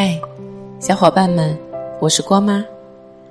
[0.00, 0.16] 嗨，
[0.78, 1.58] 小伙伴们，
[1.98, 2.64] 我是郭妈。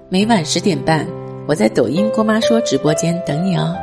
[0.10, 1.08] 每晚十点半，
[1.48, 3.74] 我在抖音“郭妈说”直播间等你哦。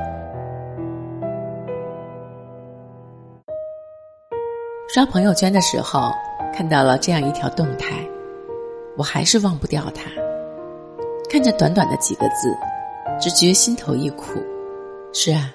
[4.87, 6.13] 刷朋友圈的时候，
[6.53, 8.07] 看到了这样一条动态，
[8.99, 10.03] 我还是忘不掉它。
[11.31, 12.55] 看着短短的几个字，
[13.19, 14.39] 只觉心头一苦。
[15.15, 15.51] 是啊，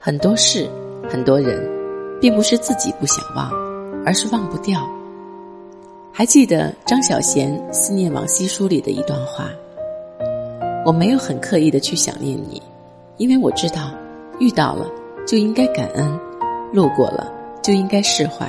[0.00, 0.68] 很多事，
[1.08, 1.64] 很多人，
[2.20, 3.52] 并不是自己不想忘，
[4.04, 4.80] 而是忘不掉。
[6.18, 9.50] 还记得张小娴《思念往昔书》里的一段话
[10.82, 12.62] ：“我没有很刻意的去想念你，
[13.18, 13.90] 因为我知道，
[14.38, 14.86] 遇到了
[15.26, 16.18] 就应该感恩，
[16.72, 17.30] 路过了
[17.62, 18.48] 就应该释怀。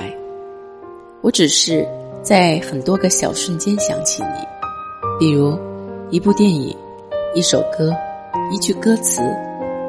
[1.20, 1.86] 我只是
[2.22, 4.46] 在很多个小瞬间想起你，
[5.20, 5.54] 比如
[6.08, 6.74] 一部电影、
[7.34, 7.94] 一首歌、
[8.50, 9.20] 一句歌词、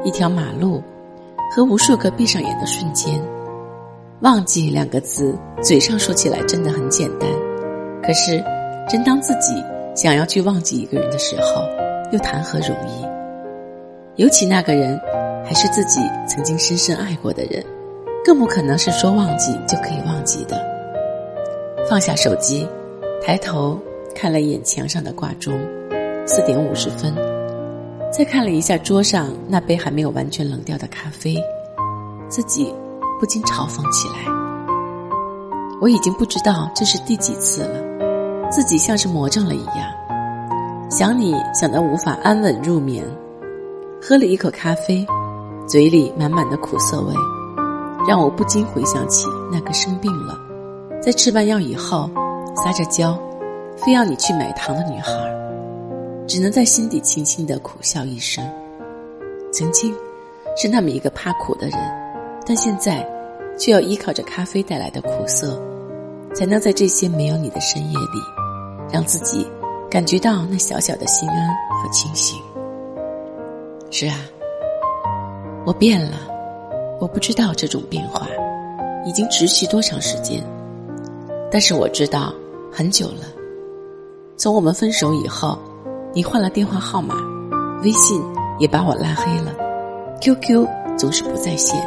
[0.04, 0.82] 一条马路，
[1.50, 3.18] 和无数个闭上眼的瞬间。
[4.20, 7.26] 忘记两个字，嘴上说起来真的很简单。”
[8.02, 8.42] 可是，
[8.88, 9.62] 真当自己
[9.94, 11.62] 想要去忘记一个人的时候，
[12.12, 13.06] 又谈何容易？
[14.16, 15.00] 尤其那个人
[15.44, 17.64] 还是自己曾经深深爱过的人，
[18.24, 20.60] 更不可能是说忘记就可以忘记的。
[21.88, 22.66] 放下手机，
[23.22, 23.78] 抬头
[24.14, 25.54] 看了一眼墙上的挂钟，
[26.26, 27.14] 四点五十分，
[28.12, 31.36] 再看了一下桌上那杯还没有完全冷掉的咖啡，
[32.28, 32.72] 自己
[33.18, 34.39] 不禁嘲讽起来：
[35.80, 38.50] 我已经不知道这是第几次了。
[38.50, 43.04] 自己像是魔怔了一样，想你想到无法安稳入眠，
[44.02, 45.06] 喝了一口咖啡，
[45.68, 47.14] 嘴里满满的苦涩味，
[48.08, 50.36] 让我不禁回想起那个生病了，
[51.00, 52.10] 在吃完药以后
[52.56, 53.16] 撒着娇，
[53.76, 55.12] 非要你去买糖的女孩，
[56.26, 58.44] 只能在心底轻轻的苦笑一声。
[59.52, 59.94] 曾经
[60.56, 61.78] 是那么一个怕苦的人，
[62.44, 63.08] 但现在
[63.60, 65.60] 却要依靠着咖啡带来的苦涩，
[66.34, 68.20] 才能在这些没有你的深夜里。
[68.90, 69.46] 让自己
[69.88, 72.40] 感觉到那小小的心安和清醒。
[73.90, 74.16] 是啊，
[75.64, 76.16] 我变了，
[76.98, 78.26] 我不知道这种变化
[79.04, 80.42] 已经持续多长时间，
[81.52, 82.34] 但是我知道
[82.72, 83.26] 很久了。
[84.36, 85.58] 从我们分手以后，
[86.12, 87.14] 你换了电话号码，
[87.84, 88.20] 微信
[88.58, 89.54] 也把我拉黑了
[90.20, 90.66] ，QQ
[90.98, 91.78] 总是不在线，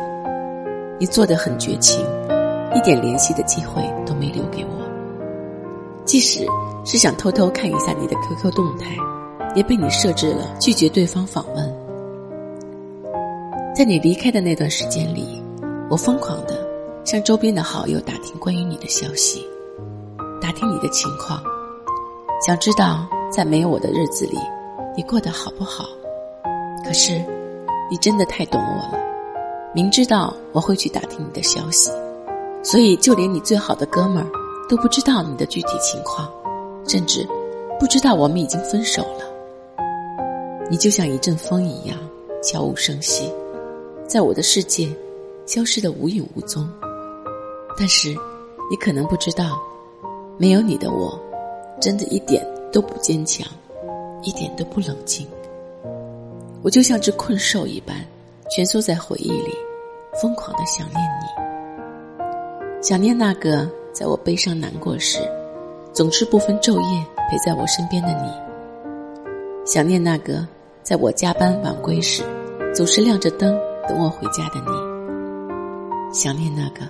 [1.00, 2.06] 你做的很绝情，
[2.74, 4.84] 一点联系的机会都没留给我，
[6.06, 6.46] 即使。
[6.86, 8.90] 是想偷偷看一下你的 QQ 动态，
[9.56, 11.76] 也被你设置了拒绝对方访问。
[13.74, 15.42] 在你离开的那段时间里，
[15.90, 16.60] 我疯狂的
[17.06, 19.48] 向周边的好友打听关于你的消息，
[20.42, 21.42] 打听你的情况，
[22.46, 24.38] 想知道在没有我的日子里，
[24.94, 25.86] 你过得好不好。
[26.84, 27.14] 可是，
[27.90, 29.00] 你真的太懂我了，
[29.76, 31.92] 明知道我会去打听你的消息，
[32.62, 34.30] 所以就连你最好的哥们儿
[34.70, 36.32] 都不知道你的具体情况。
[36.86, 37.26] 甚至
[37.80, 39.26] 不知道我们已经分手了。
[40.70, 41.98] 你就像一阵风一样，
[42.44, 43.32] 悄无声息，
[44.06, 44.94] 在我的世界
[45.46, 46.70] 消失的无影无踪。
[47.78, 48.10] 但是，
[48.70, 49.60] 你可能不知道，
[50.38, 51.18] 没有你的我，
[51.80, 53.48] 真的一点都不坚强，
[54.22, 55.26] 一点都不冷静。
[56.62, 57.96] 我就像只困兽一般，
[58.50, 59.56] 蜷缩在回忆里，
[60.22, 65.20] 疯狂的想念你，想念那个在我悲伤难过时。
[65.94, 68.32] 总是不分昼夜陪在我身边的你，
[69.64, 70.44] 想念那个
[70.82, 72.24] 在我加班晚归时
[72.74, 73.56] 总是亮着灯
[73.88, 76.82] 等我回家的你，想念那个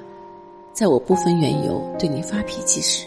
[0.72, 3.06] 在我不分缘由对你发脾气时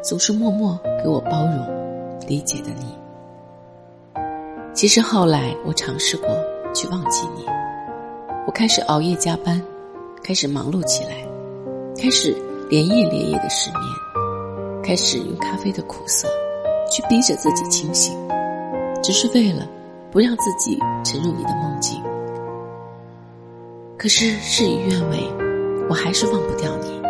[0.00, 2.96] 总是默默给我包容理解的你。
[4.72, 6.28] 其实后来我尝试过
[6.72, 7.44] 去忘记你，
[8.44, 9.62] 我开始熬夜加班，
[10.22, 11.10] 开始忙碌起来，
[11.96, 12.36] 开始
[12.68, 13.80] 连夜连夜的失眠。
[14.82, 16.26] 开始用咖啡的苦涩，
[16.90, 18.18] 去逼着自己清醒，
[19.00, 19.64] 只是为了
[20.10, 22.02] 不让自己沉入你的梦境。
[23.96, 25.18] 可是事与愿违，
[25.88, 27.00] 我还是忘不掉你，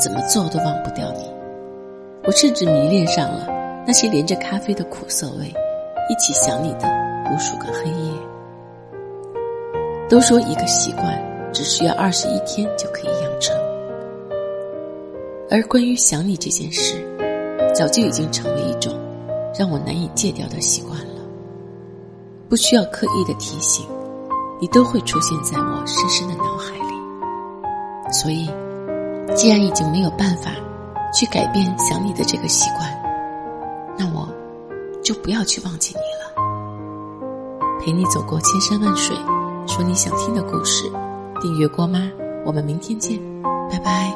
[0.00, 1.28] 怎么做都忘不掉你。
[2.24, 3.48] 我甚至迷恋上了
[3.84, 5.52] 那些连着咖啡的苦涩味，
[6.08, 6.88] 一起想你的
[7.28, 8.12] 无数个黑夜。
[10.10, 11.16] 都说一个习惯
[11.52, 13.56] 只需要二十一天就可以养成。
[15.48, 16.96] 而关于想你这件事，
[17.72, 18.92] 早就已经成为一种
[19.56, 21.22] 让我难以戒掉的习惯了。
[22.48, 23.86] 不需要刻意的提醒，
[24.60, 28.12] 你都会出现在我深深的脑海里。
[28.12, 28.50] 所以，
[29.36, 30.50] 既然已经没有办法
[31.14, 32.90] 去改变想你的这个习惯，
[33.96, 34.28] 那我
[35.04, 36.50] 就不要去忘记你了。
[37.80, 39.16] 陪你走过千山万水，
[39.70, 40.90] 说你想听的故事，
[41.40, 42.10] 订阅郭妈，
[42.44, 43.16] 我们明天见，
[43.70, 44.12] 拜拜。